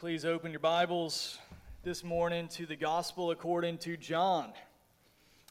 [0.00, 1.38] Please open your Bibles
[1.82, 4.52] this morning to the Gospel according to John.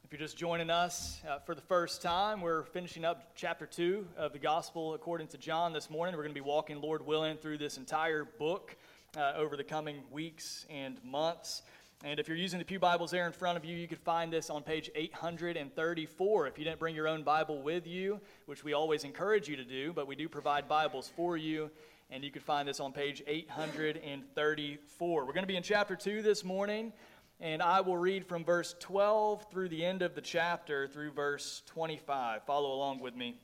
[0.05, 4.07] If you're just joining us uh, for the first time, we're finishing up chapter 2
[4.15, 6.15] of the Gospel according to John this morning.
[6.15, 8.77] We're going to be walking, Lord willing, through this entire book
[9.17, 11.63] uh, over the coming weeks and months.
[12.05, 14.31] And if you're using the Pew Bibles there in front of you, you can find
[14.31, 16.47] this on page 834.
[16.47, 19.65] If you didn't bring your own Bible with you, which we always encourage you to
[19.65, 21.69] do, but we do provide Bibles for you
[22.09, 25.25] and you can find this on page 834.
[25.25, 26.93] We're going to be in chapter 2 this morning,
[27.39, 31.61] and I will read from verse 12 through the end of the chapter through verse
[31.67, 32.43] 25.
[32.43, 33.35] Follow along with me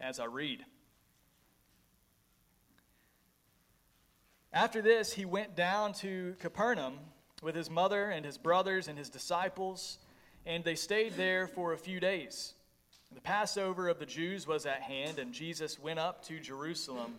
[0.00, 0.64] as I read.
[4.52, 6.94] After this, he went down to Capernaum
[7.42, 9.98] with his mother and his brothers and his disciples,
[10.46, 12.54] and they stayed there for a few days.
[13.12, 17.18] The Passover of the Jews was at hand, and Jesus went up to Jerusalem.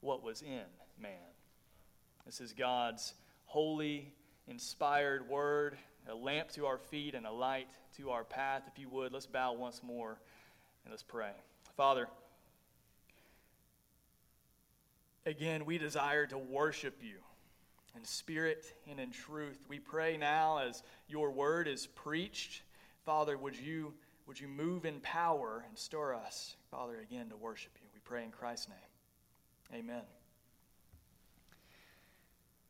[0.00, 0.64] what was in
[1.00, 1.12] man.
[2.26, 4.12] This is God's holy,
[4.46, 5.76] inspired word,
[6.08, 8.62] a lamp to our feet and a light to our path.
[8.70, 10.18] If you would, let's bow once more
[10.84, 11.32] and let's pray.
[11.76, 12.08] Father,
[15.26, 17.18] again, we desire to worship you
[17.96, 19.64] in spirit and in truth.
[19.68, 22.62] We pray now as your word is preached,
[23.04, 23.94] Father, would you
[24.26, 27.88] would you move in power and stir us, Father, again to worship you.
[27.92, 28.89] We pray in Christ's name.
[29.72, 30.02] Amen.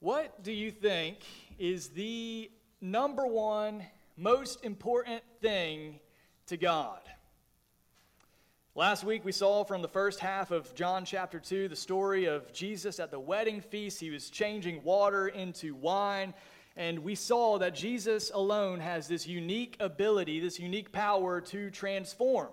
[0.01, 1.19] What do you think
[1.59, 2.51] is the
[2.83, 3.83] number one
[4.19, 5.99] most important thing
[6.49, 7.01] to God?
[8.75, 12.53] Last week we saw from the first half of John chapter 2 the story of
[12.53, 13.99] Jesus at the wedding feast.
[13.99, 16.35] He was changing water into wine.
[16.77, 22.49] And we saw that Jesus alone has this unique ability, this unique power to transform.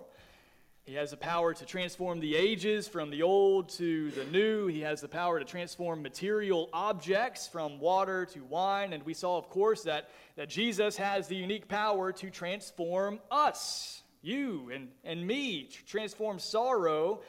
[0.88, 4.68] He has the power to transform the ages from the old to the new.
[4.68, 8.94] He has the power to transform material objects from water to wine.
[8.94, 14.02] And we saw, of course, that, that Jesus has the unique power to transform us,
[14.22, 17.20] you and, and me, to transform sorrow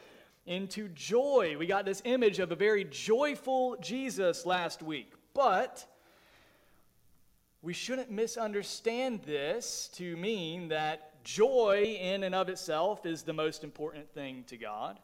[0.46, 1.58] into joy.
[1.60, 5.12] We got this image of a very joyful Jesus last week.
[5.34, 5.86] But
[7.62, 13.64] we shouldn't misunderstand this to mean that joy in and of itself is the most
[13.64, 15.00] important thing to God.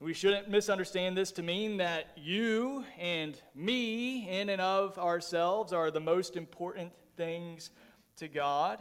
[0.00, 5.90] We shouldn't misunderstand this to mean that you and me, in and of ourselves, are
[5.90, 7.70] the most important things
[8.16, 8.80] to God.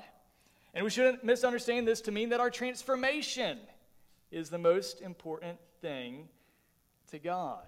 [0.73, 3.59] And we shouldn't misunderstand this to mean that our transformation
[4.31, 6.27] is the most important thing
[7.11, 7.67] to God.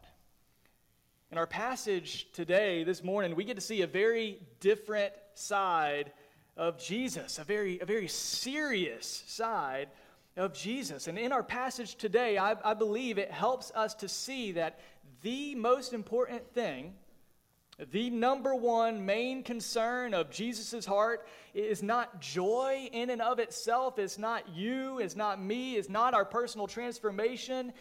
[1.32, 6.12] In our passage today, this morning, we get to see a very different side
[6.58, 9.90] of Jesus, a very, a very serious side
[10.38, 11.08] of Jesus.
[11.08, 14.80] And in our passage today, I, I believe it helps us to see that
[15.22, 16.94] the most important thing,
[17.92, 24.00] the number one main concern of Jesus' heart is not joy in and of itself.
[24.00, 27.74] It's not you, it's not me, it's not our personal transformation.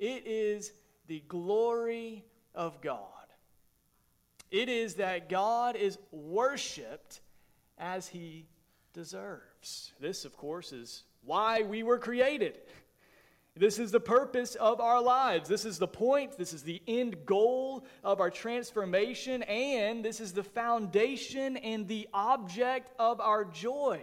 [0.00, 0.72] It is
[1.06, 2.24] the glory
[2.54, 3.00] of God.
[4.50, 7.20] It is that God is worshiped
[7.78, 8.46] as he
[8.92, 9.92] deserves.
[10.00, 12.58] This, of course, is why we were created.
[13.58, 15.48] This is the purpose of our lives.
[15.48, 16.36] This is the point.
[16.36, 19.42] This is the end goal of our transformation.
[19.44, 24.02] And this is the foundation and the object of our joy.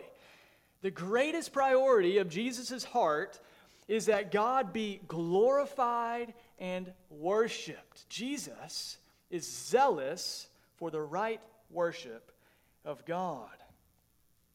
[0.81, 3.39] The greatest priority of Jesus' heart
[3.87, 8.09] is that God be glorified and worshiped.
[8.09, 8.97] Jesus
[9.29, 10.47] is zealous
[10.77, 12.31] for the right worship
[12.85, 13.49] of God.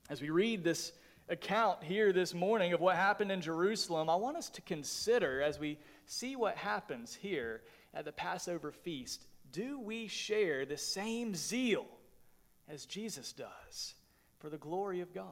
[0.08, 0.92] As we read this
[1.28, 5.58] account here this morning of what happened in Jerusalem, I want us to consider as
[5.58, 7.60] we see what happens here
[7.92, 11.86] at the Passover feast do we share the same zeal
[12.68, 13.94] as Jesus does
[14.38, 15.24] for the glory of God?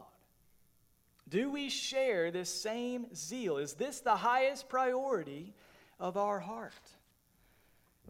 [1.29, 3.59] Do we share this same zeal?
[3.59, 5.53] Is this the highest priority
[5.99, 6.73] of our heart?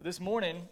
[0.01, 0.67] This morning,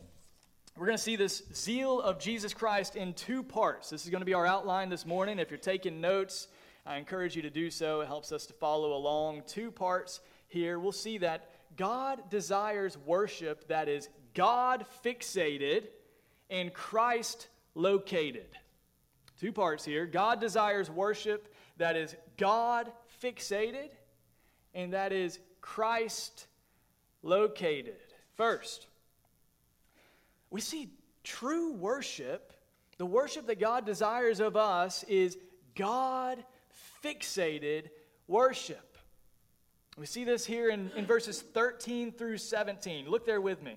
[0.77, 3.89] we're going to see this zeal of Jesus Christ in two parts.
[3.89, 5.39] This is going to be our outline this morning.
[5.39, 6.49] If you're taking notes,
[6.85, 8.01] I encourage you to do so.
[8.01, 9.43] It helps us to follow along.
[9.47, 10.19] Two parts
[10.49, 10.77] here.
[10.77, 15.87] We'll see that God desires worship that is God fixated
[16.49, 18.49] and Christ located.
[19.39, 20.05] Two parts here.
[20.05, 22.91] God desires worship that is God
[23.23, 23.91] fixated
[24.73, 26.47] and that is Christ
[27.23, 27.95] located.
[28.35, 28.87] First,
[30.55, 30.87] we see
[31.25, 32.53] true worship,
[32.97, 35.37] the worship that God desires of us, is
[35.75, 36.41] God
[37.03, 37.89] fixated
[38.29, 38.97] worship.
[39.97, 43.09] We see this here in, in verses 13 through 17.
[43.09, 43.75] Look there with me.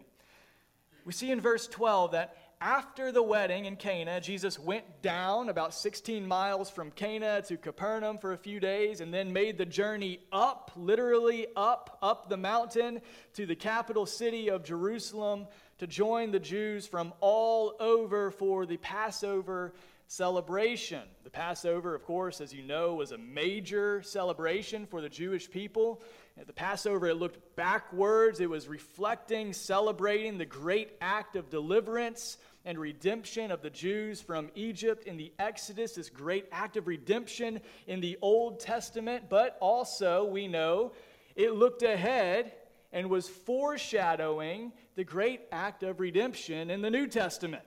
[1.04, 5.74] We see in verse 12 that after the wedding in Cana, Jesus went down about
[5.74, 10.20] 16 miles from Cana to Capernaum for a few days and then made the journey
[10.30, 13.00] up, literally up, up the mountain
[13.34, 15.48] to the capital city of Jerusalem
[15.78, 19.72] to join the Jews from all over for the Passover
[20.08, 21.02] celebration.
[21.22, 26.02] The Passover, of course, as you know, was a major celebration for the Jewish people.
[26.40, 28.40] At the Passover, it looked backwards.
[28.40, 34.50] It was reflecting, celebrating the great act of deliverance and redemption of the Jews from
[34.54, 39.24] Egypt in the Exodus, this great act of redemption in the Old Testament.
[39.28, 40.92] But also, we know
[41.36, 42.52] it looked ahead
[42.92, 47.64] and was foreshadowing the great act of redemption in the New Testament,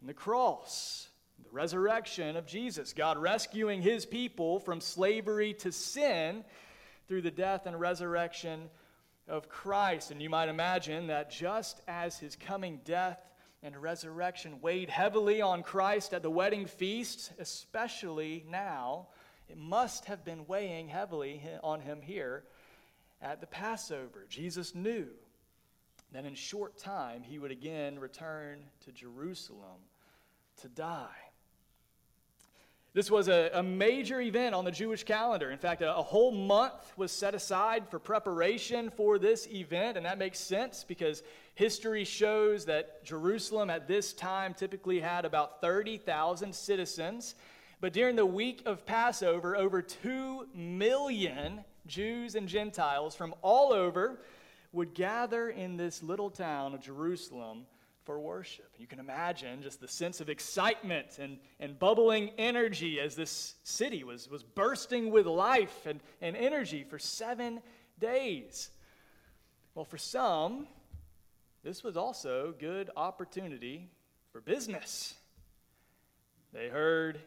[0.00, 1.08] in the cross
[1.42, 6.44] the resurrection of Jesus, God rescuing his people from slavery to sin
[7.08, 8.70] through the death and resurrection
[9.28, 10.10] of Christ.
[10.10, 13.20] And you might imagine that just as his coming death
[13.62, 19.08] and resurrection weighed heavily on Christ at the wedding feast, especially now,
[19.48, 22.44] it must have been weighing heavily on him here
[23.24, 24.26] at the Passover.
[24.28, 25.08] Jesus knew
[26.12, 29.80] that in short time he would again return to Jerusalem
[30.60, 31.08] to die.
[32.92, 35.50] This was a, a, major event on the Jewish calendar.
[35.50, 40.06] In fact, a, a, whole month was set aside for preparation for this event, and
[40.06, 41.24] that makes sense because
[41.56, 47.34] history shows that Jerusalem at this time typically had about 30,000 citizens.
[47.80, 54.20] But during the week of Passover, over 2 million Jews and Gentiles from all over
[54.72, 57.66] would gather in this little town of Jerusalem
[58.04, 58.70] for worship.
[58.78, 64.04] You can imagine just the sense of excitement and, and bubbling energy as this city
[64.04, 67.62] was, was bursting with life and, and energy for seven
[67.98, 68.70] days.
[69.74, 70.66] Well, for some,
[71.62, 73.88] this was also good opportunity
[74.32, 75.14] for business.
[76.52, 77.20] They heard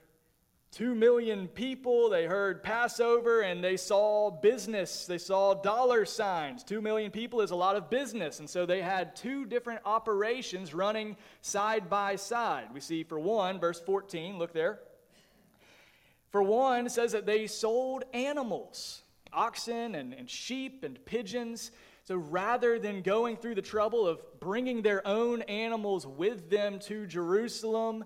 [0.78, 5.08] Two million people, they heard Passover and they saw business.
[5.08, 6.64] They saw dollar signs.
[6.64, 8.38] Two million people is a lot of business.
[8.40, 12.68] And so they had two different operations running side by side.
[12.76, 14.82] We see, for one, verse 14, look there.
[16.30, 19.02] For one, it says that they sold animals,
[19.34, 21.72] oxen and, and sheep and pigeons.
[22.04, 27.08] So rather than going through the trouble of bringing their own animals with them to
[27.08, 28.06] Jerusalem,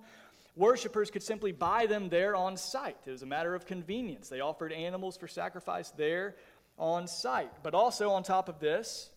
[0.56, 2.98] Worshippers could simply buy them there on site.
[3.06, 4.30] It was a matter of convenience.
[4.30, 6.36] They offered animals for sacrifice there
[6.78, 7.52] on site.
[7.64, 9.12] But also, on top of this,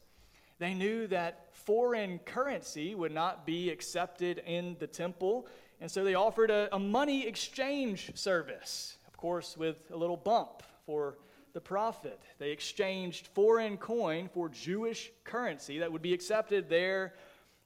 [0.58, 5.48] they knew that foreign currency would not be accepted in the temple,
[5.80, 10.62] and so they offered a, a money exchange service, of course, with a little bump
[10.86, 11.18] for
[11.52, 12.20] the profit.
[12.38, 17.14] They exchanged foreign coin for Jewish currency that would be accepted there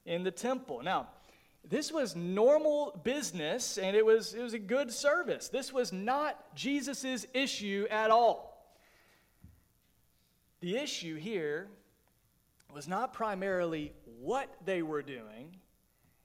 [0.05, 0.81] in the temple.
[0.83, 1.09] Now,
[1.67, 5.49] this was normal business and it was, it was a good service.
[5.49, 8.49] This was not Jesus' issue at all.
[10.61, 11.67] The issue here
[12.73, 15.55] was not primarily what they were doing,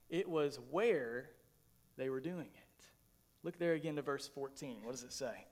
[0.09, 1.29] it was where
[1.97, 2.85] they were doing it.
[3.43, 4.77] Look there again to verse 14.
[4.83, 5.45] What does it say?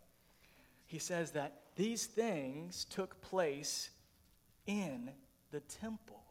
[0.85, 3.89] He says that these things took place
[4.67, 5.11] in
[5.51, 6.22] the temple.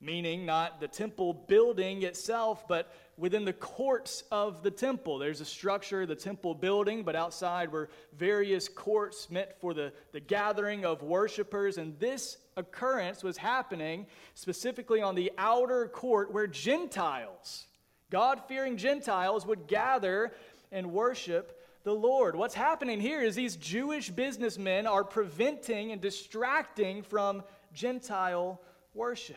[0.00, 5.18] Meaning, not the temple building itself, but within the courts of the temple.
[5.18, 10.20] There's a structure, the temple building, but outside were various courts meant for the, the
[10.20, 11.78] gathering of worshipers.
[11.78, 17.66] And this occurrence was happening specifically on the outer court where Gentiles,
[18.10, 20.32] God fearing Gentiles, would gather
[20.72, 22.36] and worship the Lord.
[22.36, 28.60] What's happening here is these Jewish businessmen are preventing and distracting from Gentile
[28.92, 29.36] worship.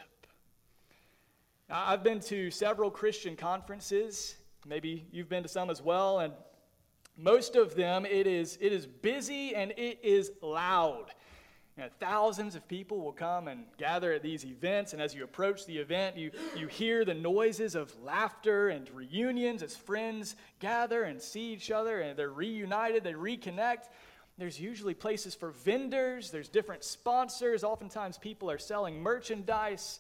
[1.72, 4.36] I've been to several Christian conferences.
[4.66, 6.34] Maybe you've been to some as well, and
[7.16, 11.12] most of them it is it is busy and it is loud.
[11.78, 15.24] You know, thousands of people will come and gather at these events, and as you
[15.24, 21.04] approach the event, you, you hear the noises of laughter and reunions as friends gather
[21.04, 23.90] and see each other, and they're reunited, they reconnect.
[24.40, 27.64] There's usually places for vendors, there's different sponsors.
[27.64, 30.00] Oftentimes, people are selling merchandise,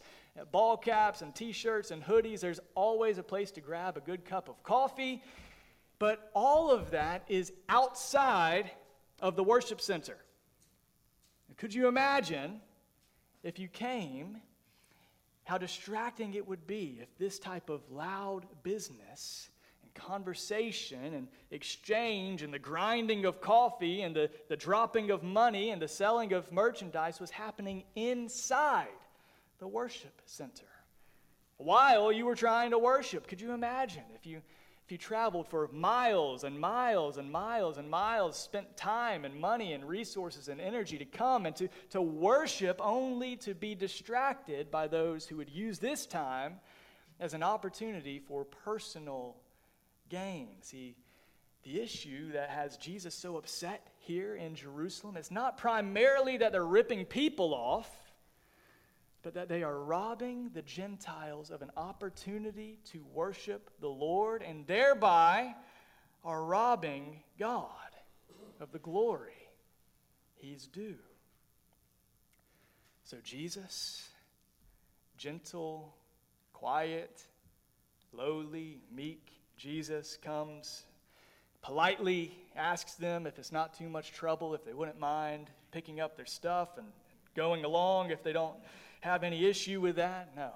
[0.51, 2.39] ball caps, and t shirts and hoodies.
[2.39, 5.21] There's always a place to grab a good cup of coffee.
[5.99, 8.71] But all of that is outside
[9.21, 10.15] of the worship center.
[11.57, 12.61] Could you imagine
[13.43, 14.37] if you came,
[15.43, 19.49] how distracting it would be if this type of loud business
[19.81, 25.71] and conversation and exchange and the grinding of coffee and the, the dropping of money
[25.71, 28.87] and the selling of merchandise was happening inside
[29.59, 30.65] the worship center?
[31.57, 34.41] While oh, you were trying to worship, could you imagine if you
[34.89, 39.73] if you traveled for miles and miles and miles and miles, spent time and money
[39.73, 44.87] and resources and energy to come and to, to worship only to be distracted by
[44.87, 46.55] those who would use this time
[47.19, 49.35] as an opportunity for personal
[50.09, 50.47] gain.
[50.61, 50.95] See,
[51.61, 56.65] the issue that has Jesus so upset here in Jerusalem is not primarily that they're
[56.65, 57.98] ripping people off
[59.21, 64.65] but that they are robbing the Gentiles of an opportunity to worship the Lord and
[64.65, 65.55] thereby
[66.23, 67.65] are robbing God
[68.59, 69.33] of the glory
[70.35, 70.95] he's due.
[73.03, 74.07] So, Jesus,
[75.17, 75.95] gentle,
[76.53, 77.21] quiet,
[78.13, 80.83] lowly, meek, Jesus comes,
[81.61, 86.15] politely asks them if it's not too much trouble, if they wouldn't mind picking up
[86.15, 86.87] their stuff and
[87.35, 88.57] going along if they don't
[89.01, 90.35] have any issue with that?
[90.35, 90.51] No.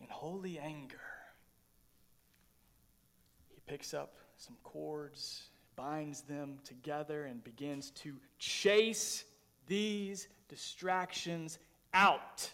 [0.00, 1.00] In holy anger,
[3.48, 9.24] he picks up some cords, binds them together, and begins to chase
[9.66, 11.58] these distractions
[11.94, 12.50] out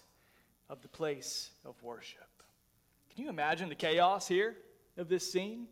[0.69, 2.29] of the place of worship.
[3.15, 4.57] Can you imagine the chaos here
[4.97, 5.67] of this scene?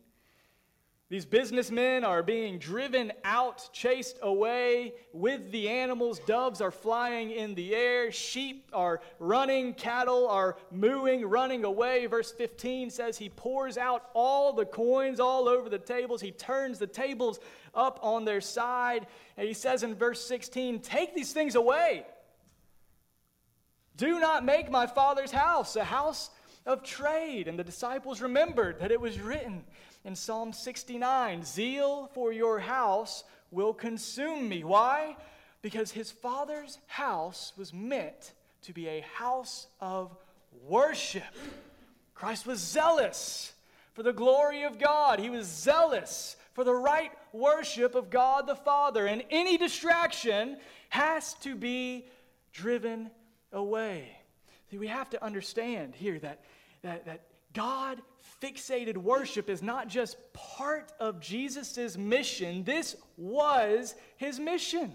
[1.09, 6.19] These businessmen are being driven out, chased away with the animals.
[6.19, 8.11] Doves are flying in the air.
[8.11, 9.73] Sheep are running.
[9.73, 12.07] Cattle are mooing, running away.
[12.07, 16.19] Verse 15 says he pours out all the coins all over the tables.
[16.19, 17.39] He turns the tables
[17.73, 19.07] up on their side.
[19.37, 22.05] And he says in verse 16, Take these things away.
[23.95, 26.31] Do not make my father's house a house
[26.65, 27.47] of trade.
[27.47, 29.63] And the disciples remembered that it was written
[30.03, 34.63] in Psalm 69 Zeal for your house will consume me.
[34.63, 35.15] Why?
[35.61, 40.15] Because his father's house was meant to be a house of
[40.65, 41.23] worship.
[42.13, 43.53] Christ was zealous
[43.93, 48.55] for the glory of God, he was zealous for the right worship of God the
[48.55, 49.05] Father.
[49.05, 50.57] And any distraction
[50.89, 52.05] has to be
[52.51, 53.11] driven
[53.51, 54.09] away.
[54.69, 56.41] See, we have to understand here that,
[56.81, 57.21] that, that
[57.53, 58.01] God
[58.41, 64.93] fixated worship is not just part of Jesus' mission, this was his mission.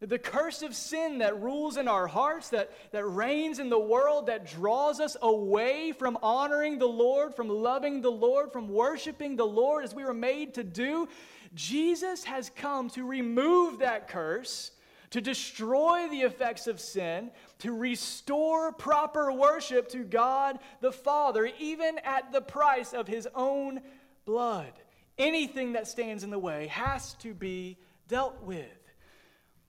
[0.00, 4.26] The curse of sin that rules in our hearts, that, that reigns in the world,
[4.26, 9.46] that draws us away from honoring the Lord, from loving the Lord, from worshiping the
[9.46, 11.06] Lord as we were made to do,
[11.54, 14.70] Jesus has come to remove that curse
[15.10, 21.98] to destroy the effects of sin, to restore proper worship to God the Father, even
[22.04, 23.80] at the price of his own
[24.24, 24.72] blood.
[25.18, 27.76] Anything that stands in the way has to be
[28.08, 28.66] dealt with.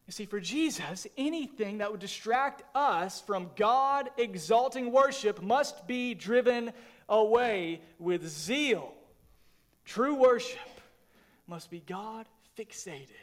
[0.07, 6.13] You see, for Jesus, anything that would distract us from God exalting worship must be
[6.13, 6.71] driven
[7.07, 8.93] away with zeal.
[9.85, 10.59] True worship
[11.47, 13.20] must be God fixated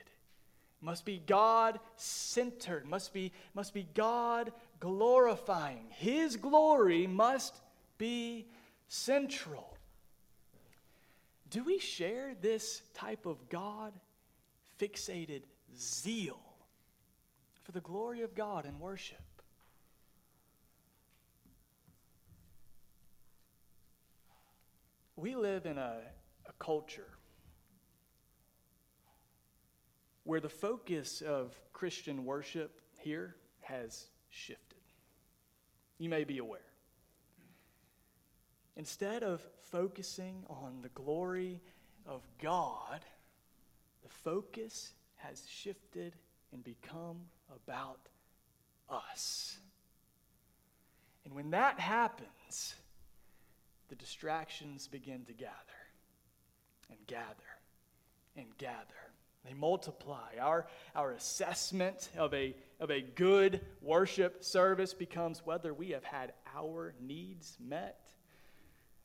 [0.80, 5.86] must be God centered, must be, must be God glorifying.
[5.90, 7.60] His glory must
[7.98, 8.46] be
[8.86, 9.76] central.
[11.50, 13.92] Do we share this type of God
[14.78, 15.42] fixated
[15.76, 16.38] zeal
[17.62, 19.18] for the glory of God in worship.
[25.16, 25.96] We live in a,
[26.46, 27.17] a culture
[30.28, 34.76] where the focus of Christian worship here has shifted.
[35.96, 36.60] You may be aware.
[38.76, 39.40] Instead of
[39.72, 41.62] focusing on the glory
[42.04, 43.00] of God,
[44.02, 46.14] the focus has shifted
[46.52, 47.20] and become
[47.64, 48.10] about
[48.90, 49.56] us.
[51.24, 52.74] And when that happens,
[53.88, 55.54] the distractions begin to gather
[56.90, 57.24] and gather
[58.36, 59.07] and gather.
[59.44, 60.36] They multiply.
[60.40, 66.32] Our, our assessment of a, of a good worship service becomes whether we have had
[66.54, 68.00] our needs met,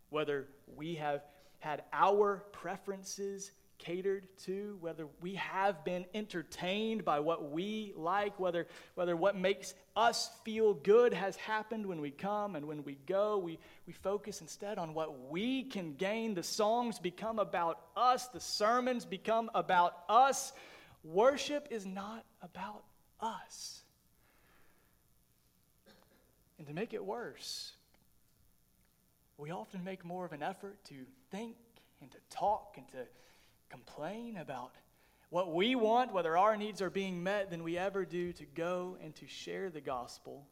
[0.09, 1.23] whether we have
[1.59, 3.51] had our preferences
[3.83, 9.73] catered to, whether we have been entertained by what we like, whether, whether what makes
[9.95, 13.37] us feel good has happened when we come and when we go.
[13.37, 16.33] We, we focus instead on what we can gain.
[16.33, 20.53] The songs become about us, the sermons become about us.
[21.03, 22.83] Worship is not about
[23.19, 23.81] us.
[26.57, 27.73] And to make it worse,
[29.37, 30.95] we often make more of an effort to
[31.31, 31.57] think
[32.01, 32.99] and to talk and to
[33.73, 34.71] complain about
[35.31, 38.97] what we want, whether our needs are being met, than we ever do to go
[39.03, 40.45] and to share the gospel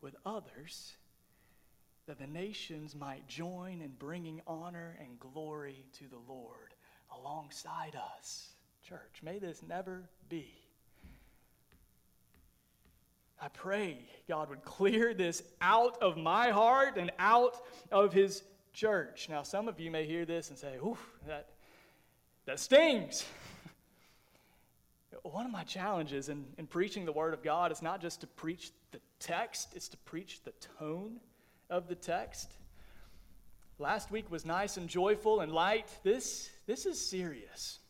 [0.00, 0.96] with others,
[2.08, 6.74] that the nations might join in bringing honor and glory to the Lord
[7.16, 8.48] alongside us.
[8.82, 10.52] Church, may this never be.
[13.40, 17.62] I pray God would clear this out of my heart and out
[17.92, 19.28] of His church.
[19.30, 21.53] Now, some of you may hear this and say, Oof, that,
[22.46, 23.24] that stings.
[25.22, 28.26] One of my challenges in, in preaching the Word of God is not just to
[28.26, 31.20] preach the text, it's to preach the tone
[31.70, 32.50] of the text.
[33.78, 35.88] Last week was nice and joyful and light.
[36.04, 37.80] This, this is serious.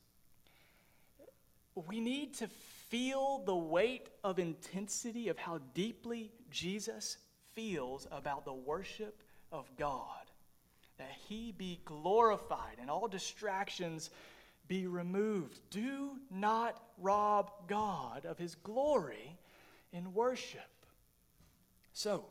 [1.75, 2.49] We need to
[2.89, 7.19] feel the weight of intensity of how deeply Jesus
[7.53, 10.07] feels about the worship of God.
[10.99, 14.11] That he be glorified and all distractions
[14.69, 15.61] be removed.
[15.71, 19.39] Do not rob God of his glory
[19.93, 20.61] in worship.
[21.93, 22.25] So,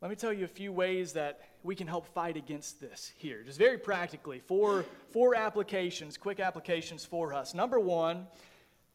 [0.00, 3.42] let me tell you a few ways that we can help fight against this here.
[3.44, 7.54] Just very practically, four, four applications, quick applications for us.
[7.54, 8.26] Number one,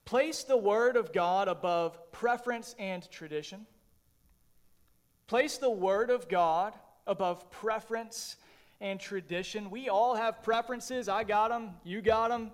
[0.03, 3.65] place the Word of God above preference and tradition.
[5.27, 6.73] Place the Word of God
[7.05, 8.35] above preference
[8.79, 9.69] and tradition.
[9.69, 11.09] We all have preferences.
[11.09, 12.51] I got them, you got them.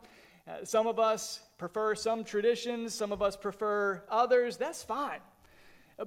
[0.47, 4.57] Uh, some of us prefer some traditions, some of us prefer others.
[4.57, 5.19] That's fine.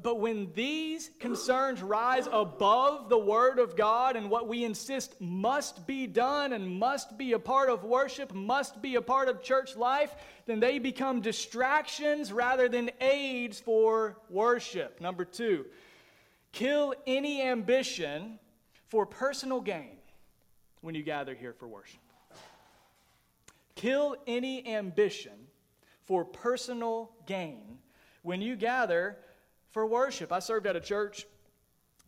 [0.02, 5.87] But when these concerns rise above the Word of God and what we insist must
[5.87, 9.76] be done and must be a part of worship, must be a part of church
[9.76, 15.00] life, then they become distractions rather than aids for worship.
[15.00, 15.66] Number two,
[16.50, 18.40] kill any ambition
[18.88, 19.95] for personal gain
[20.81, 22.01] when you gather here for worship.
[23.75, 25.33] Kill any ambition
[26.05, 27.79] for personal gain
[28.23, 29.17] when you gather
[29.71, 30.33] for worship.
[30.33, 31.27] I served at a church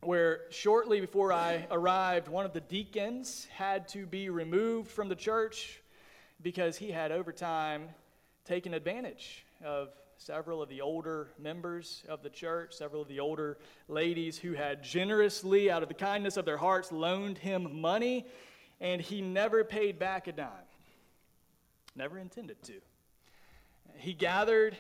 [0.01, 5.17] where shortly before I arrived, one of the deacons had to be removed from the
[5.17, 5.83] church
[6.41, 7.89] because he had over time
[8.45, 13.59] taken advantage of several of the older members of the church, several of the older
[13.89, 18.27] ladies who had generously, out of the kindness of their hearts, loaned him money
[18.81, 20.49] and he never paid back a dime.
[21.97, 22.75] Never intended to.
[23.97, 24.77] He gathered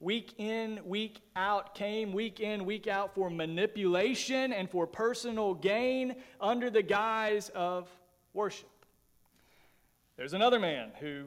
[0.00, 6.16] week in, week out, came week in, week out for manipulation and for personal gain
[6.40, 7.88] under the guise of
[8.34, 8.68] worship.
[10.16, 11.24] There's another man who,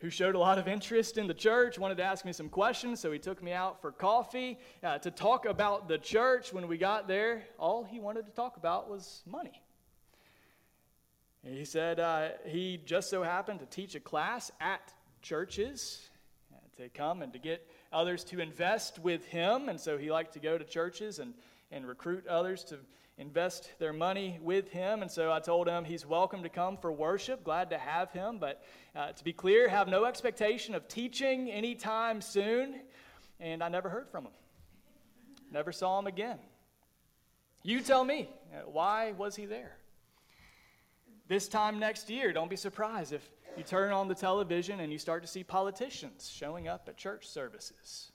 [0.00, 3.00] who showed a lot of interest in the church, wanted to ask me some questions,
[3.00, 6.52] so he took me out for coffee uh, to talk about the church.
[6.52, 9.62] When we got there, all he wanted to talk about was money.
[11.42, 16.10] He said uh, he just so happened to teach a class at churches
[16.52, 19.70] uh, to come and to get others to invest with him.
[19.70, 21.32] And so he liked to go to churches and,
[21.70, 22.78] and recruit others to
[23.16, 25.00] invest their money with him.
[25.00, 27.42] And so I told him he's welcome to come for worship.
[27.42, 28.38] Glad to have him.
[28.38, 28.62] But
[28.94, 32.80] uh, to be clear, have no expectation of teaching anytime soon.
[33.40, 34.32] And I never heard from him,
[35.50, 36.38] never saw him again.
[37.62, 39.79] You tell me, uh, why was he there?
[41.30, 44.98] This time next year, don't be surprised if you turn on the television and you
[44.98, 48.10] start to see politicians showing up at church services.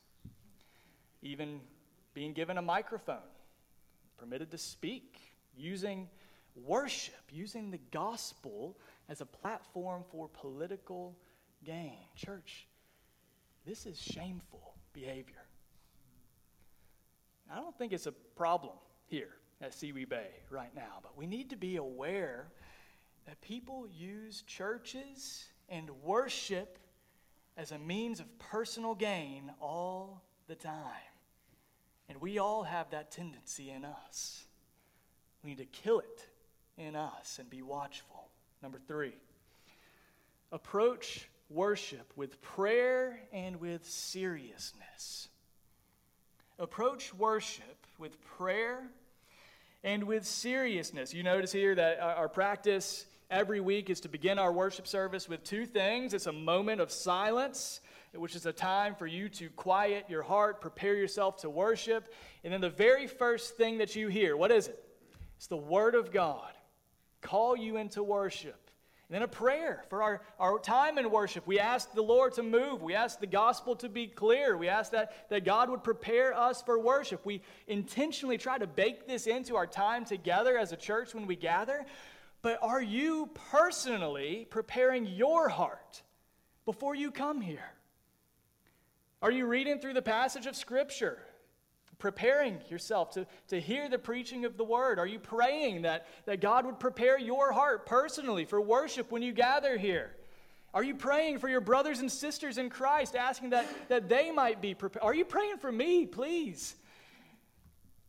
[1.21, 1.61] even
[2.13, 3.31] being given a microphone,
[4.17, 5.17] permitted to speak,
[5.55, 6.09] using
[6.57, 11.15] worship, using the gospel as a platform for political
[11.63, 11.95] gain.
[12.17, 12.67] Church,
[13.65, 15.45] this is shameful behavior.
[17.49, 18.73] I don't think it's a problem
[19.05, 22.47] here at Seawee Bay right now, but we need to be aware
[23.25, 26.77] that people use churches and worship
[27.57, 30.83] as a means of personal gain all the time.
[32.09, 34.43] And we all have that tendency in us.
[35.43, 36.27] We need to kill it
[36.77, 38.29] in us and be watchful.
[38.61, 39.13] Number three,
[40.51, 45.29] approach worship with prayer and with seriousness.
[46.57, 48.83] Approach worship with prayer
[49.83, 51.13] and with seriousness.
[51.13, 55.43] You notice here that our practice every week is to begin our worship service with
[55.43, 57.81] two things it's a moment of silence,
[58.13, 62.13] which is a time for you to quiet your heart, prepare yourself to worship.
[62.43, 64.81] And then the very first thing that you hear, what is it?
[65.37, 66.51] It's the Word of God.
[67.21, 68.65] Call you into worship.
[69.07, 71.45] And then a prayer for our, our time in worship.
[71.45, 72.81] We ask the Lord to move.
[72.81, 74.57] We ask the gospel to be clear.
[74.57, 77.23] We ask that, that God would prepare us for worship.
[77.23, 81.35] We intentionally try to bake this into our time together as a church when we
[81.35, 81.85] gather.
[82.45, 86.03] But are you personally preparing your heart
[86.65, 87.73] before you come here?
[89.19, 91.17] Are you reading through the passage of Scripture?
[91.97, 94.99] preparing yourself to, to hear the preaching of the word?
[94.99, 99.31] Are you praying that, that God would prepare your heart personally for worship when you
[99.31, 100.11] gather here?
[100.73, 104.61] Are you praying for your brothers and sisters in Christ, asking that, that they might
[104.61, 105.03] be prepared?
[105.03, 106.75] Are you praying for me, please?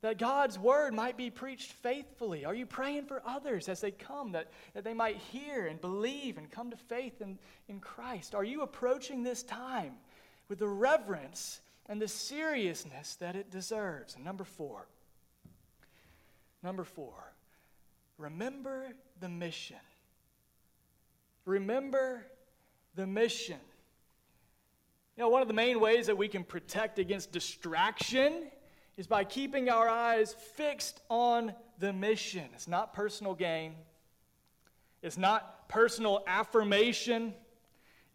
[0.03, 2.45] That God's word might be preached faithfully.
[2.45, 6.39] Are you praying for others as they come, that, that they might hear and believe
[6.39, 8.35] and come to faith in, in Christ?
[8.35, 9.95] Are you approaching this time
[10.49, 14.15] with the reverence and the seriousness that it deserves.
[14.17, 14.87] And number four,
[16.63, 17.15] number four,
[18.19, 18.89] remember
[19.21, 19.77] the mission.
[21.45, 22.27] Remember
[22.95, 23.61] the mission.
[25.17, 28.51] You know, one of the main ways that we can protect against distraction
[28.97, 32.45] is by keeping our eyes fixed on the mission.
[32.55, 33.75] It's not personal gain,
[35.03, 37.35] it's not personal affirmation.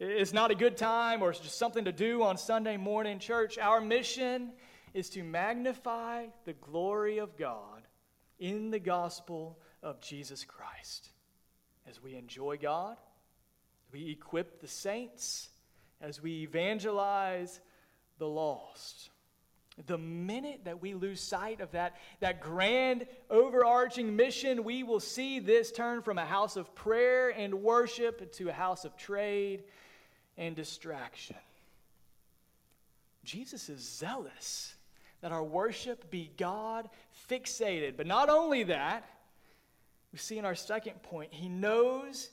[0.04, 3.56] It's not a good time or it's just something to do on Sunday morning church.
[3.56, 4.50] Our mission
[4.94, 7.82] is to magnify the glory of God
[8.40, 11.10] in the gospel of Jesus Christ.
[11.88, 12.96] As we enjoy God,
[13.92, 15.50] we equip the saints,
[16.00, 17.60] as we evangelize
[18.18, 19.10] the lost.
[19.86, 25.38] The minute that we lose sight of that, that grand overarching mission, we will see
[25.38, 29.64] this turn from a house of prayer and worship to a house of trade
[30.36, 31.36] and distraction.
[33.24, 34.74] Jesus is zealous
[35.22, 36.90] that our worship be God
[37.30, 37.96] fixated.
[37.96, 39.08] But not only that,
[40.12, 42.28] we see in our second point, he knows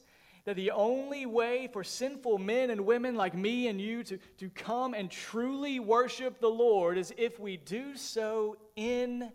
[0.45, 4.49] that the only way for sinful men and women like me and you to, to
[4.49, 9.32] come and truly worship the Lord is if we do so in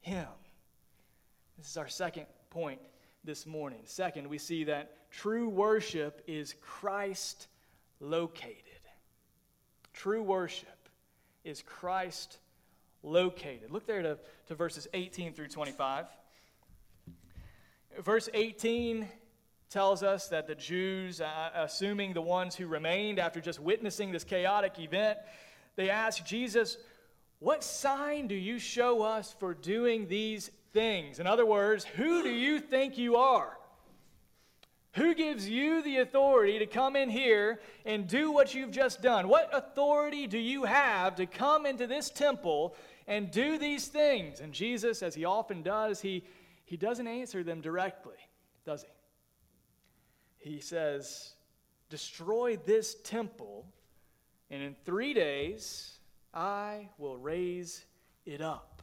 [0.00, 0.28] him.
[1.56, 2.80] This is our second point
[3.24, 3.80] this morning.
[3.84, 7.48] Second, we see that true worship is Christ
[8.00, 8.64] located.
[9.92, 10.88] True worship
[11.44, 12.38] is Christ
[13.02, 13.70] located.
[13.70, 16.06] Look there to, to verses 18 through 25.
[18.00, 19.08] Verse 18
[19.70, 24.24] tells us that the Jews, uh, assuming the ones who remained after just witnessing this
[24.24, 25.18] chaotic event,
[25.76, 26.78] they ask Jesus,
[27.38, 31.20] What sign do you show us for doing these things?
[31.20, 33.58] In other words, who do you think you are?
[34.92, 39.28] Who gives you the authority to come in here and do what you've just done?
[39.28, 42.74] What authority do you have to come into this temple
[43.06, 44.40] and do these things?
[44.40, 46.24] And Jesus, as he often does, he,
[46.64, 48.16] he doesn't answer them directly,
[48.64, 48.88] does he?
[50.38, 51.34] He says,
[51.90, 53.66] Destroy this temple,
[54.50, 55.98] and in three days
[56.32, 57.84] I will raise
[58.26, 58.82] it up.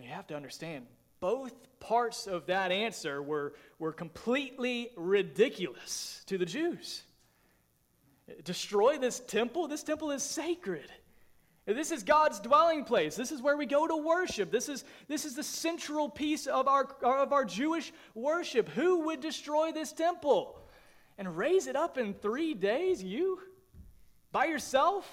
[0.00, 0.86] You have to understand,
[1.18, 7.02] both parts of that answer were, were completely ridiculous to the Jews.
[8.44, 9.68] Destroy this temple?
[9.68, 10.90] This temple is sacred.
[11.74, 13.16] This is God's dwelling place.
[13.16, 14.50] This is where we go to worship.
[14.50, 18.68] This is, this is the central piece of our, of our Jewish worship.
[18.70, 20.58] Who would destroy this temple
[21.18, 23.02] and raise it up in three days?
[23.02, 23.40] You?
[24.32, 25.08] By yourself?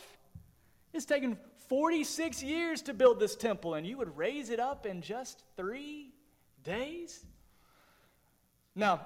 [0.94, 5.02] It's taken 46 years to build this temple, and you would raise it up in
[5.02, 6.14] just three
[6.64, 7.26] days?
[8.76, 9.02] Now,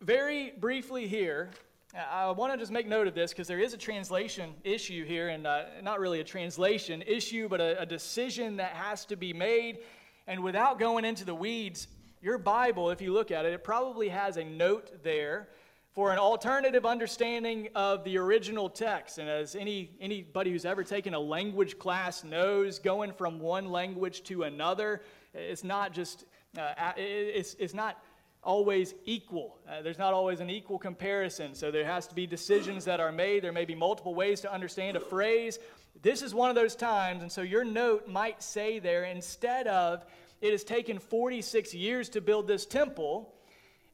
[0.00, 1.50] very briefly here,
[1.94, 5.28] I want to just make note of this because there is a translation issue here,
[5.28, 9.34] and uh, not really a translation issue, but a, a decision that has to be
[9.34, 9.80] made.
[10.26, 11.88] And without going into the weeds,
[12.22, 15.48] your Bible, if you look at it, it probably has a note there
[15.90, 19.18] for an alternative understanding of the original text.
[19.18, 24.22] And as any, anybody who's ever taken a language class knows, going from one language
[24.24, 25.02] to another,
[25.34, 26.24] it's not just,
[26.56, 28.02] uh, it's, it's not
[28.42, 29.58] always equal.
[29.68, 31.54] Uh, there's not always an equal comparison.
[31.54, 33.44] So there has to be decisions that are made.
[33.44, 35.58] There may be multiple ways to understand a phrase.
[36.00, 37.22] This is one of those times.
[37.22, 40.04] And so your note might say there, instead of,
[40.40, 43.32] it has taken 46 years to build this temple,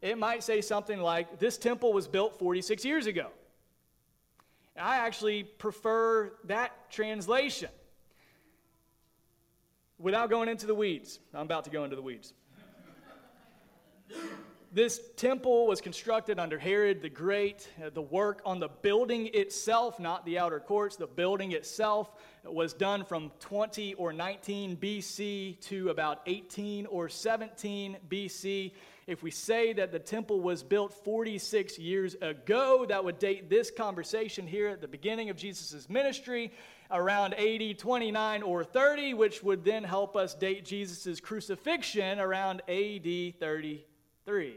[0.01, 3.29] it might say something like, This temple was built 46 years ago.
[4.81, 7.69] I actually prefer that translation
[9.99, 11.19] without going into the weeds.
[11.35, 12.33] I'm about to go into the weeds.
[14.71, 17.67] This temple was constructed under Herod the Great.
[17.83, 22.13] Uh, the work on the building itself, not the outer courts, the building itself
[22.45, 28.73] was done from 20 or 19 BC to about 18 or 17 BC.
[29.07, 33.71] If we say that the temple was built 46 years ago, that would date this
[33.71, 36.53] conversation here at the beginning of Jesus' ministry
[36.91, 43.39] around AD 29 or 30, which would then help us date Jesus' crucifixion around AD
[44.29, 44.57] 33.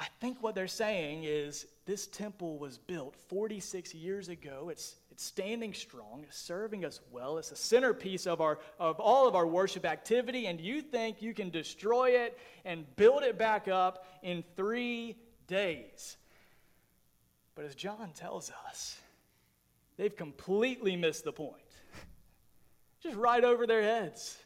[0.00, 4.68] I think what they're saying is this temple was built 46 years ago.
[4.70, 7.38] It's it's standing strong, it's serving us well.
[7.38, 11.34] It's a centerpiece of, our, of all of our worship activity, and you think you
[11.34, 15.16] can destroy it and build it back up in three
[15.48, 16.16] days.
[17.56, 18.96] But as John tells us,
[19.96, 21.62] they've completely missed the point.
[23.02, 24.38] Just right over their heads.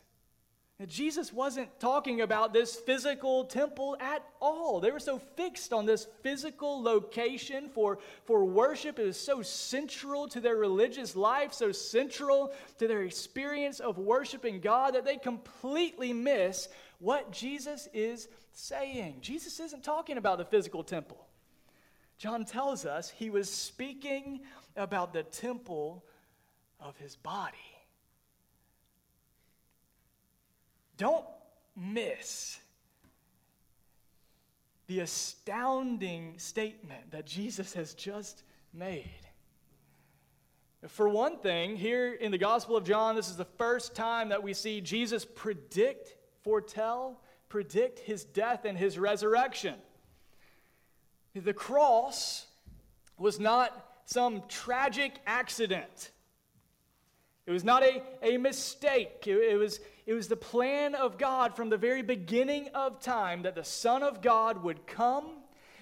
[0.88, 4.80] Jesus wasn't talking about this physical temple at all.
[4.80, 8.98] They were so fixed on this physical location for, for worship.
[8.98, 14.60] It was so central to their religious life, so central to their experience of worshiping
[14.60, 16.68] God that they completely miss
[16.98, 19.18] what Jesus is saying.
[19.20, 21.26] Jesus isn't talking about the physical temple.
[22.18, 24.40] John tells us he was speaking
[24.76, 26.04] about the temple
[26.80, 27.56] of his body.
[31.02, 31.26] Don't
[31.74, 32.60] miss
[34.86, 39.26] the astounding statement that Jesus has just made.
[40.86, 44.44] For one thing, here in the Gospel of John, this is the first time that
[44.44, 49.74] we see Jesus predict, foretell, predict his death and his resurrection.
[51.34, 52.46] The cross
[53.18, 56.11] was not some tragic accident.
[57.46, 59.24] It was not a, a mistake.
[59.26, 63.42] It, it, was, it was the plan of God from the very beginning of time
[63.42, 65.38] that the Son of God would come,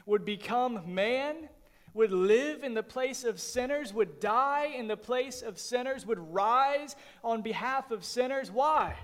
[0.07, 1.49] would become man,
[1.93, 6.19] would live in the place of sinners, would die in the place of sinners, would
[6.33, 8.51] rise on behalf of sinners.
[8.51, 8.97] Why?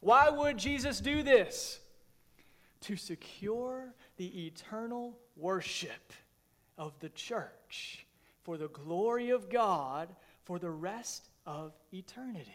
[0.00, 1.80] Why would Jesus do this?
[2.82, 6.12] To secure the eternal worship
[6.78, 8.06] of the church
[8.42, 12.50] for the glory of God for the rest of eternity.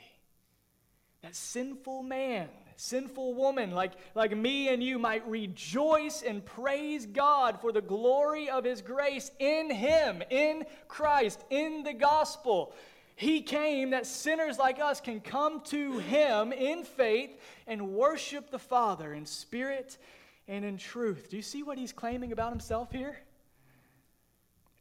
[1.21, 7.61] That sinful man, sinful woman, like, like me and you, might rejoice and praise God
[7.61, 12.73] for the glory of His grace in Him, in Christ, in the gospel.
[13.15, 17.29] He came that sinners like us can come to Him in faith
[17.67, 19.99] and worship the Father in spirit
[20.47, 21.29] and in truth.
[21.29, 23.15] Do you see what He's claiming about Himself here?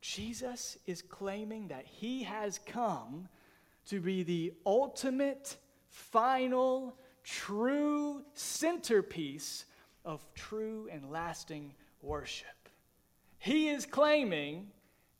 [0.00, 3.28] Jesus is claiming that He has come
[3.90, 5.56] to be the ultimate,
[5.88, 9.64] final, true centerpiece
[10.04, 12.46] of true and lasting worship.
[13.38, 14.68] He is claiming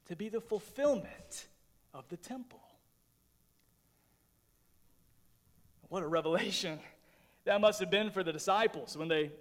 [0.06, 1.48] to be the fulfillment
[1.92, 2.60] of the temple.
[5.88, 6.78] What a revelation
[7.44, 9.32] that must have been for the disciples when they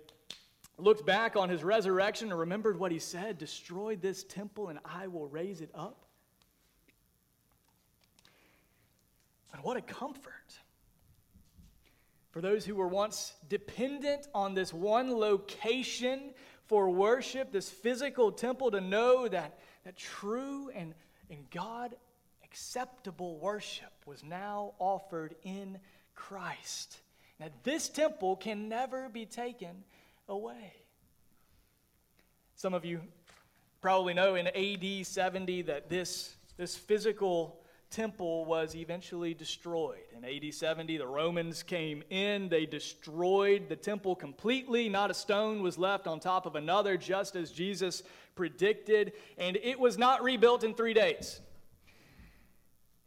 [0.79, 5.05] looked back on his resurrection and remembered what he said destroy this temple and I
[5.05, 6.09] will raise it up.
[9.53, 10.59] And what a comfort
[12.31, 16.31] for those who were once dependent on this one location
[16.67, 20.93] for worship, this physical temple, to know that, that true and,
[21.31, 21.95] and God
[22.43, 25.79] acceptable worship was now offered in
[26.15, 26.99] Christ.
[27.39, 29.83] That this temple can never be taken
[30.27, 30.73] away.
[32.55, 33.01] Some of you
[33.81, 37.59] probably know in AD 70 that this, this physical
[37.89, 40.04] temple was eventually destroyed.
[40.15, 44.89] In AD 70, the Romans came in, they destroyed the temple completely.
[44.89, 48.04] Not a stone was left on top of another, just as Jesus
[48.36, 51.39] predicted, and it was not rebuilt in three days.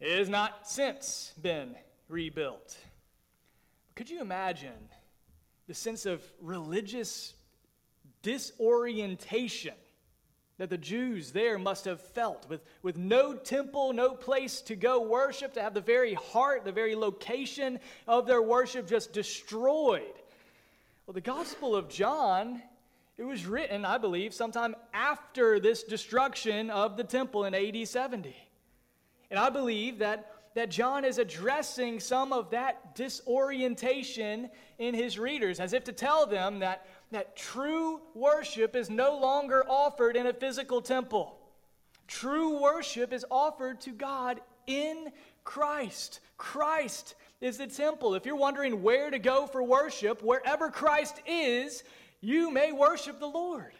[0.01, 1.77] It has not since been
[2.09, 2.77] rebuilt.
[3.95, 4.89] Could you imagine
[5.69, 7.35] the sense of religious
[8.23, 9.75] disorientation
[10.59, 15.03] that the Jews there must have felt with, with no temple, no place to go
[15.03, 20.15] worship, to have the very heart, the very location of their worship just destroyed.
[21.07, 22.63] Well, the Gospel of John,
[23.17, 28.37] it was written, I believe, sometime after this destruction of the temple in AD 70.
[29.31, 35.61] And I believe that that John is addressing some of that disorientation in his readers,
[35.61, 40.33] as if to tell them that, that true worship is no longer offered in a
[40.33, 41.39] physical temple.
[42.07, 45.13] True worship is offered to God in
[45.45, 46.21] Christ.
[46.37, 48.15] Christ is the temple.
[48.15, 51.83] If you're wondering where to go for worship, wherever Christ is,
[52.21, 53.73] you may worship the Lord.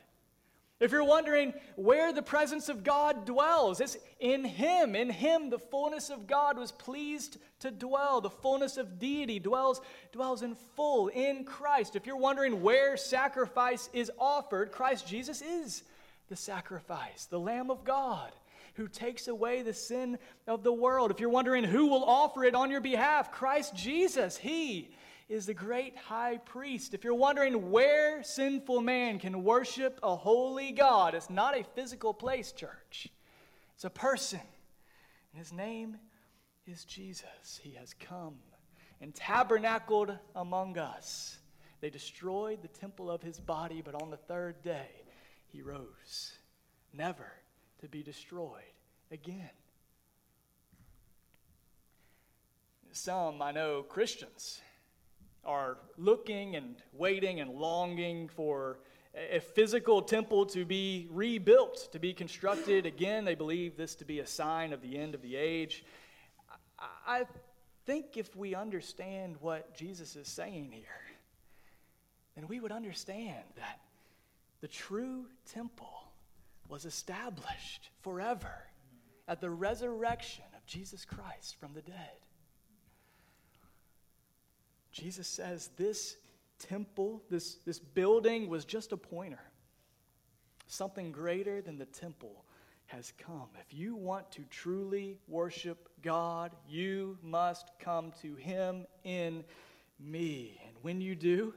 [0.83, 4.97] If you're wondering where the presence of God dwells, it's in Him.
[4.97, 8.21] In Him, the fullness of God was pleased to dwell.
[8.21, 11.95] The fullness of deity dwells, dwells in full in Christ.
[11.95, 15.85] If you're wondering where sacrifice is offered, Christ Jesus is
[16.29, 18.33] the sacrifice, the Lamb of God
[18.75, 20.19] who takes away the sin
[20.49, 21.11] of the world.
[21.11, 24.91] If you're wondering who will offer it on your behalf, Christ Jesus, He
[25.33, 26.93] is the great high priest.
[26.93, 32.13] If you're wondering where sinful man can worship a holy God, it's not a physical
[32.13, 33.09] place, church.
[33.75, 34.43] It's a person.
[35.33, 35.97] And his name
[36.67, 37.59] is Jesus.
[37.63, 38.35] He has come
[39.01, 41.39] and tabernacled among us.
[41.81, 44.91] They destroyed the temple of his body, but on the third day
[45.49, 46.33] he rose,
[46.93, 47.33] never
[47.81, 48.61] to be destroyed
[49.11, 49.51] again.
[52.93, 54.61] Some, I know, Christians
[55.45, 58.79] are looking and waiting and longing for
[59.15, 63.25] a physical temple to be rebuilt, to be constructed again.
[63.25, 65.85] They believe this to be a sign of the end of the age.
[67.07, 67.27] I
[67.85, 70.85] think if we understand what Jesus is saying here,
[72.35, 73.81] then we would understand that
[74.61, 76.13] the true temple
[76.69, 78.65] was established forever
[79.29, 82.22] at the resurrection of Jesus Christ from the dead.
[84.93, 86.17] Jesus says this
[86.59, 89.41] temple, this, this building was just a pointer.
[90.67, 92.45] Something greater than the temple
[92.87, 93.49] has come.
[93.61, 99.45] If you want to truly worship God, you must come to Him in
[99.99, 100.61] me.
[100.67, 101.55] And when you do,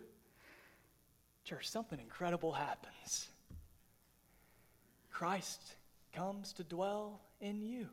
[1.44, 3.28] church, something incredible happens.
[5.12, 5.62] Christ
[6.14, 7.88] comes to dwell in you.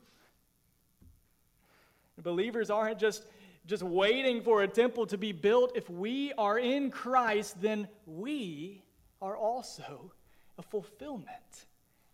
[2.22, 3.24] believers aren't just
[3.66, 5.72] just waiting for a temple to be built.
[5.76, 8.82] If we are in Christ, then we
[9.20, 10.12] are also
[10.58, 11.66] a fulfillment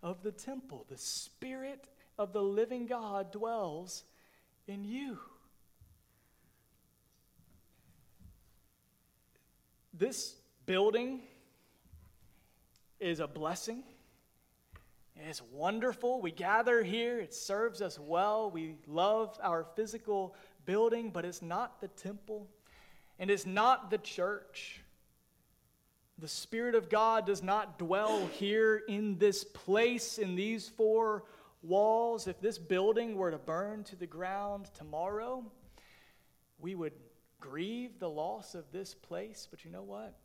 [0.02, 0.84] of the temple.
[0.88, 1.86] The Spirit
[2.18, 4.04] of the living God dwells
[4.66, 5.18] in you.
[9.94, 11.22] This building
[13.00, 13.82] is a blessing.
[15.16, 16.20] It's wonderful.
[16.20, 17.18] We gather here.
[17.18, 18.50] It serves us well.
[18.50, 22.48] We love our physical building, but it's not the temple
[23.18, 24.80] and it's not the church.
[26.18, 31.24] The Spirit of God does not dwell here in this place, in these four
[31.62, 32.26] walls.
[32.26, 35.44] If this building were to burn to the ground tomorrow,
[36.58, 36.92] we would
[37.40, 39.46] grieve the loss of this place.
[39.50, 40.16] But you know what?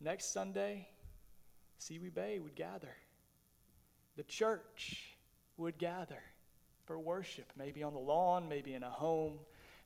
[0.00, 0.88] Next Sunday,
[1.80, 2.96] Seawee Bay would gather,
[4.16, 5.16] the church
[5.56, 6.22] would gather
[6.90, 9.38] for worship, maybe on the lawn, maybe in a home.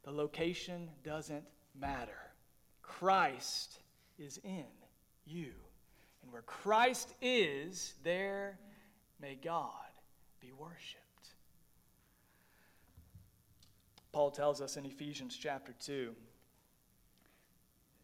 [0.05, 1.45] The location doesn't
[1.79, 2.17] matter.
[2.81, 3.79] Christ
[4.19, 4.64] is in
[5.27, 5.53] you.
[6.23, 8.59] And where Christ is, there
[9.21, 9.69] may God
[10.40, 11.29] be worshiped.
[14.11, 16.14] Paul tells us in Ephesians chapter 2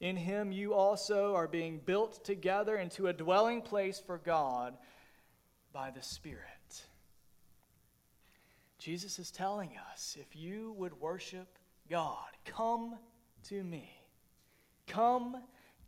[0.00, 4.76] In him you also are being built together into a dwelling place for God
[5.72, 6.42] by the Spirit.
[8.78, 12.96] Jesus is telling us if you would worship God, come
[13.48, 13.90] to me.
[14.86, 15.36] Come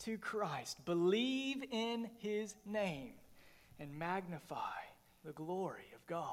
[0.00, 3.12] to Christ, believe in his name,
[3.78, 4.56] and magnify
[5.24, 6.24] the glory of God.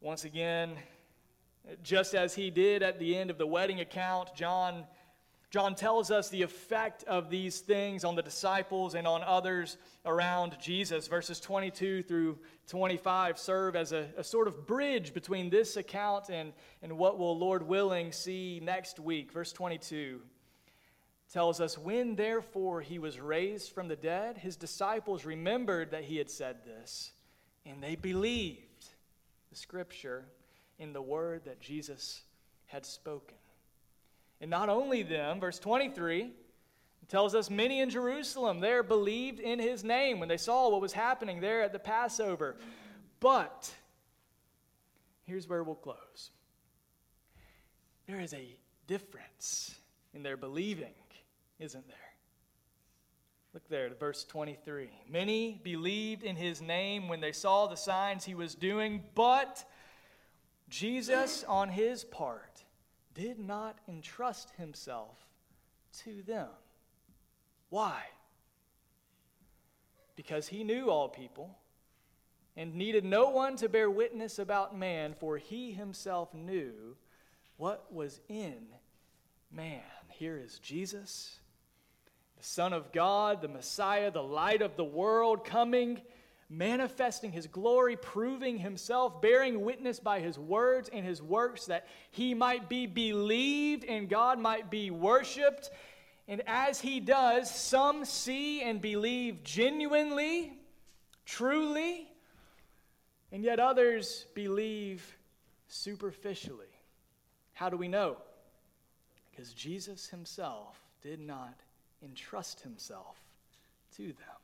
[0.00, 0.76] Once again,
[1.82, 4.84] just as he did at the end of the wedding account, John
[5.50, 10.56] John tells us the effect of these things on the disciples and on others around
[10.60, 11.08] Jesus.
[11.08, 12.38] Verses 22 through
[12.68, 16.52] 25 serve as a, a, sort of bridge between this account and,
[16.82, 19.32] and what we'll, Lord willing, see next week.
[19.32, 20.20] Verse 22
[21.32, 26.16] tells us When therefore he was raised from the dead, his disciples remembered that he
[26.16, 27.10] had said this,
[27.66, 28.86] and they believed
[29.50, 30.26] the scripture
[30.80, 32.22] in the word that Jesus
[32.66, 33.36] had spoken.
[34.40, 36.32] And not only them, verse 23
[37.08, 40.92] tells us many in Jerusalem there believed in his name when they saw what was
[40.92, 42.56] happening there at the Passover.
[43.18, 43.72] But
[45.24, 46.30] here's where we'll close
[48.06, 48.56] there is a
[48.86, 49.76] difference
[50.14, 50.94] in their believing,
[51.60, 51.96] isn't there?
[53.52, 54.88] Look there at verse 23.
[55.08, 59.64] Many believed in his name when they saw the signs he was doing, but
[60.70, 62.64] Jesus, on his part,
[63.12, 65.18] did not entrust himself
[66.04, 66.48] to them.
[67.68, 68.00] Why?
[70.16, 71.58] Because he knew all people
[72.56, 76.96] and needed no one to bear witness about man, for he himself knew
[77.56, 78.66] what was in
[79.50, 79.82] man.
[80.08, 81.38] Here is Jesus,
[82.36, 86.00] the Son of God, the Messiah, the light of the world, coming
[86.50, 92.34] manifesting his glory, proving himself, bearing witness by his words and his works that he
[92.34, 95.70] might be believed and God might be worshiped.
[96.26, 100.52] And as he does, some see and believe genuinely,
[101.24, 102.08] truly,
[103.30, 105.16] and yet others believe
[105.68, 106.66] superficially.
[107.52, 108.16] How do we know?
[109.30, 111.54] Because Jesus himself did not
[112.02, 113.16] entrust himself
[113.96, 114.39] to them.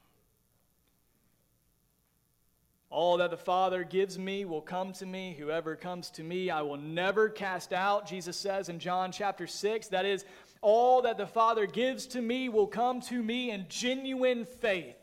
[2.89, 5.35] All that the Father gives me will come to me.
[5.37, 9.89] Whoever comes to me, I will never cast out, Jesus says in John chapter 6.
[9.89, 10.25] That is,
[10.63, 14.97] all that the Father gives to me will come to me in genuine faith,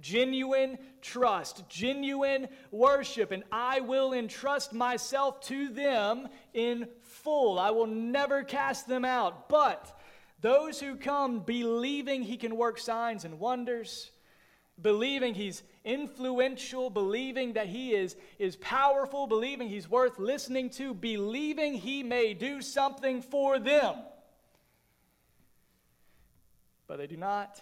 [0.00, 7.58] genuine trust, genuine worship, and I will entrust myself to them in full.
[7.58, 9.48] I will never cast them out.
[9.48, 9.98] But
[10.40, 14.12] those who come believing He can work signs and wonders,
[14.80, 21.74] believing He's influential, believing that he is, is powerful, believing he's worth listening to, believing
[21.74, 23.94] he may do something for them.
[26.86, 27.60] But they do not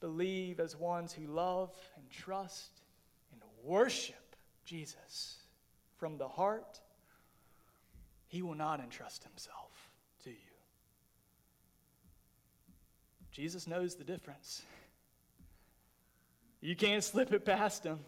[0.00, 2.82] believe as ones who love and trust
[3.32, 5.36] and worship Jesus
[5.96, 6.80] from the heart.
[8.26, 9.90] He will not entrust himself
[10.24, 10.36] to you.
[13.30, 14.62] Jesus knows the difference.
[16.60, 18.00] You can't slip it past him.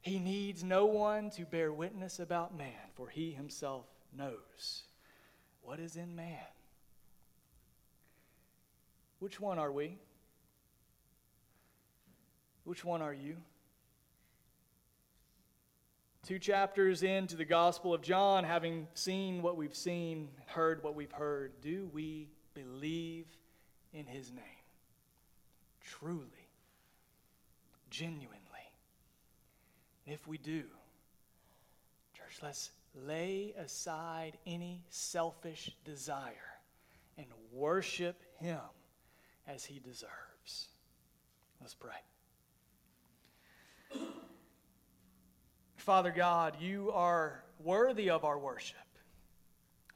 [0.00, 3.86] He needs no one to bear witness about man, for he himself
[4.16, 4.82] knows
[5.62, 6.38] what is in man.
[9.18, 9.98] Which one are we?
[12.64, 13.36] Which one are you?
[16.26, 21.12] Two chapters into the Gospel of John, having seen what we've seen, heard what we've
[21.12, 23.26] heard, do we believe
[23.94, 24.44] in his name?
[25.80, 26.37] Truly
[27.90, 28.38] genuinely.
[30.06, 30.64] And if we do,
[32.14, 36.32] church, let's lay aside any selfish desire
[37.16, 38.60] and worship Him
[39.46, 40.68] as He deserves.
[41.60, 41.90] Let's pray.
[45.76, 48.76] Father God, you are worthy of our worship.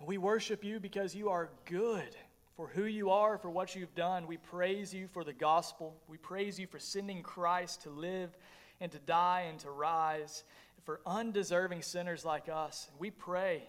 [0.01, 2.17] We worship you because you are good
[2.57, 4.27] for who you are, for what you've done.
[4.27, 5.97] We praise you for the gospel.
[6.09, 8.37] We praise you for sending Christ to live
[8.81, 10.45] and to die and to rise
[10.85, 12.91] for undeserving sinners like us.
[12.99, 13.63] We pray,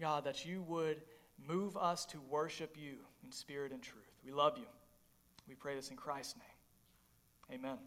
[0.00, 1.00] God, that you would
[1.46, 2.94] move us to worship you
[3.24, 4.02] in spirit and truth.
[4.24, 4.66] We love you.
[5.46, 7.60] We pray this in Christ's name.
[7.60, 7.78] Amen.